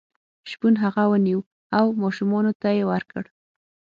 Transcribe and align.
شپون 0.49 0.73
هغه 0.83 1.03
ونیو 1.09 1.39
او 1.77 1.85
ماشومانو 2.03 2.51
ته 2.61 2.69
یې 2.77 2.83
ورکړ. 2.91 3.23